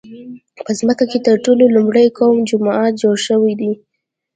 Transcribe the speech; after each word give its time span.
په 0.65 0.71
ځمکه 0.79 1.03
کې 1.11 1.19
تر 1.25 1.35
ټولو 1.45 1.63
لومړی 1.75 2.07
کوم 2.17 2.35
جومات 2.49 2.91
جوړ 3.01 3.15
شوی 3.27 3.53
دی؟ 3.61 3.71